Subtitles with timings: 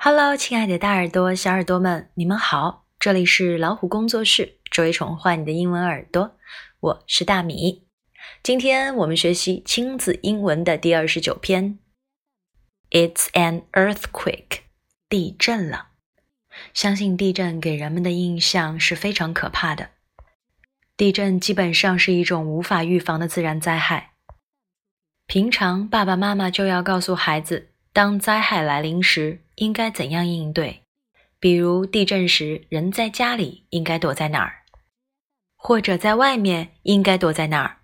[0.00, 2.86] Hello，亲爱的大耳朵、小耳朵们，你们好！
[3.00, 6.36] 这里是老虎工作室，只为宠坏你的英文耳朵，
[6.78, 7.84] 我是大米。
[8.40, 11.80] 今天我们学习亲子英文的第二十九篇。
[12.90, 14.60] It's an earthquake，
[15.08, 15.88] 地震了。
[16.72, 19.90] 相信地震给人们的印象是非常可怕的。
[20.96, 24.12] 地震基本上是一种无法预防的自然灾害。
[25.26, 27.67] 平常爸爸妈妈就要告诉孩子，
[27.98, 29.42] 当灾害来临时。
[29.56, 30.84] 应该怎样应对？
[31.40, 34.62] 比如地震时，人在家里应该躲在哪儿，
[35.56, 37.80] 或者在外面应该躲在哪儿？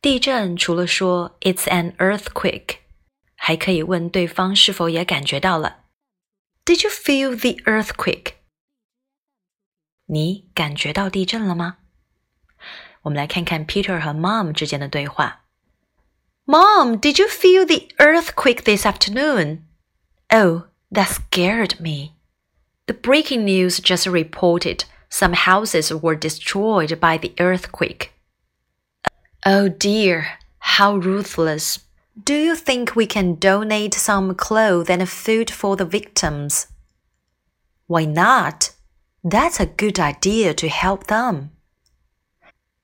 [0.00, 2.76] 地震除了说 "It's an earthquake"，
[3.36, 5.84] 还可以问对方是否也感觉到了。
[6.64, 8.36] Did you feel the earthquake？
[10.06, 11.76] 你感觉到地震了吗？
[13.02, 15.41] 我们来看看 Peter 和 Mom 之间的对话。
[16.46, 19.64] Mom, did you feel the earthquake this afternoon?
[20.30, 22.16] Oh, that scared me.
[22.86, 28.12] The breaking news just reported some houses were destroyed by the earthquake.
[29.46, 31.78] Oh dear, how ruthless.
[32.22, 36.66] Do you think we can donate some clothes and food for the victims?
[37.86, 38.72] Why not?
[39.22, 41.51] That's a good idea to help them.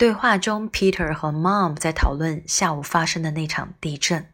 [0.00, 4.32] 对话中，Peter 和 Mom 在讨论下午发生的那场地震。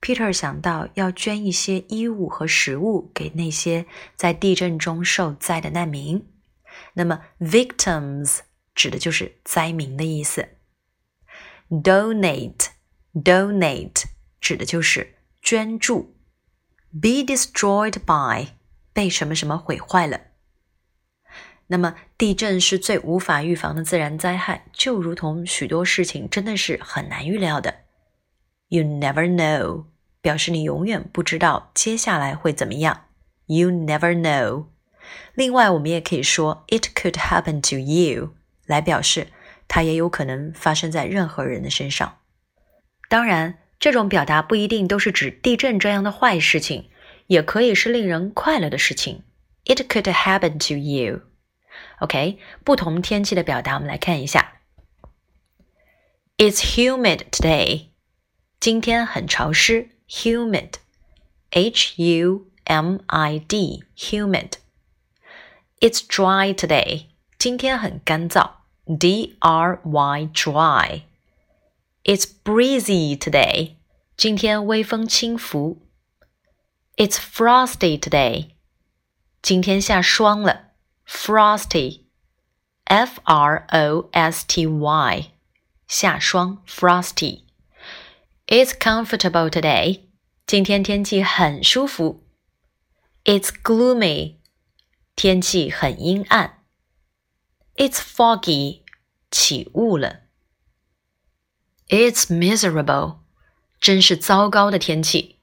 [0.00, 3.84] Peter 想到要捐一些衣物和食物给那些
[4.16, 6.26] 在地震中受灾的难民。
[6.94, 8.38] 那么，victims
[8.74, 10.48] 指的就是灾民的意思。
[11.68, 14.04] Donate，donate
[14.40, 16.16] 指的就是捐助。
[16.90, 18.52] Be destroyed by
[18.94, 20.31] 被什么什么毁坏了。
[21.72, 27.76] 那么，地震是最无法预防的自然灾害，就如同许多事情真的是很难预料的。
[28.68, 29.86] You never know。
[30.20, 33.06] 表示你永远不知道接下来会怎么样。
[33.46, 34.66] You never know。
[35.32, 38.34] 另外，我们也可以说 "It could happen to you"
[38.66, 39.28] 来表示
[39.66, 42.18] 它也有可能发生在任何人的身上。
[43.08, 46.90] 当然，这种表达不一定都是指地震这样的坏事情，
[47.28, 49.22] 也可以是令人快乐的事情。
[49.64, 51.22] It could happen to you。
[51.99, 54.61] OK，不同天气的表达我们来看一下。
[56.37, 57.87] It's humid today。
[58.59, 59.89] 今天很潮湿。
[60.07, 60.75] humid,
[61.51, 64.53] H U M I D, humid.
[65.79, 67.07] It's dry today.
[67.37, 68.51] 今天很干燥，
[68.85, 71.01] D R Y dry.
[72.03, 73.75] It's breezy today.
[74.15, 75.81] 今天微风轻拂。
[76.95, 78.51] It's frosty today.
[79.41, 80.70] 今天下霜了
[81.11, 82.05] ，frosty.
[82.85, 85.31] F R O S T Y.
[85.87, 90.03] 下霜，frosty。it's comfortable today.
[90.45, 92.23] 今天天气很舒服。
[93.25, 94.37] It's gloomy.
[95.17, 96.63] 天气很阴暗。
[97.75, 98.83] It's foggy.
[99.29, 100.21] 起雾了。
[101.89, 103.17] It's miserable.
[103.81, 105.39] 真是糟糕的天气。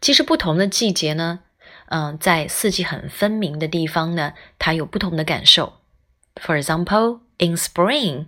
[0.00, 1.40] 其实不同的季节呢，
[1.87, 5.73] 嗯，在四季很分明的地方呢，它有不同的感受。
[6.35, 8.27] For example, in spring,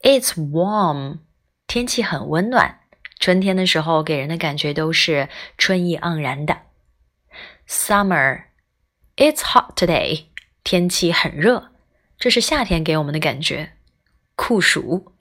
[0.00, 1.18] it's warm.
[1.66, 2.80] 天气很温暖。
[3.18, 6.62] 春天的时候，给人的感觉都是春意盎然的。
[7.68, 8.44] Summer,
[9.16, 10.24] it's hot today.
[10.64, 11.70] 天气很热，
[12.18, 13.72] 这是夏天给我们的感觉，
[14.34, 15.12] 酷暑。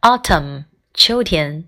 [0.00, 0.64] Autumn,
[0.94, 1.66] 秋天，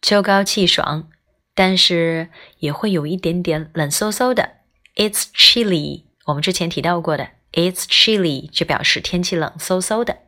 [0.00, 1.08] 秋高气爽，
[1.54, 2.28] 但是
[2.58, 4.57] 也会有一点点冷飕飕的。
[4.98, 6.02] It's chilly.
[6.24, 10.18] 我们之前提到过的，It's chilly 就表示天气冷飕飕的。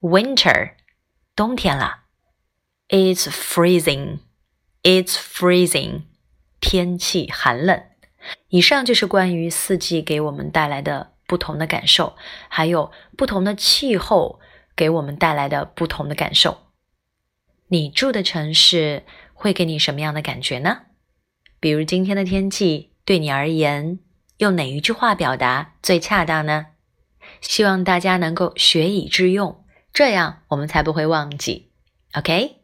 [0.00, 0.72] Winter,
[1.36, 2.00] 冬天了。
[2.88, 4.18] It's freezing.
[4.82, 6.02] It's freezing.
[6.60, 7.84] 天气寒冷。
[8.48, 12.16] 以上就是关于四季给我们带来的不同的感受，
[12.48, 14.40] 还有不同的气候
[14.74, 16.58] 给我们带来的不同的感受。
[17.68, 20.86] 你住的城市会给你什么样的感觉呢？
[21.60, 23.98] 比如今天的天气对你而言，
[24.38, 26.66] 用哪一句话表达最恰当呢？
[27.40, 31.70] 希望大家能够学以致用，这样我们才不会忘记。
[32.14, 32.56] OK。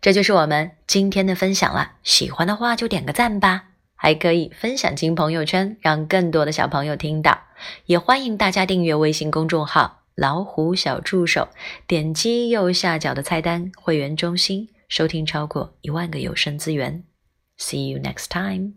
[0.00, 3.64] 这就是我们今天的分享了，喜欢的话就点个赞吧，
[3.94, 7.38] 还可以分享进朋友圈，让更多的小朋友听到。
[7.84, 11.48] 也欢迎大家订阅微信公众号“老虎小助手”，
[11.86, 17.04] 点击右下角的菜单“会员中心”，收听超过一万个有声资源。
[17.58, 18.72] See you next time.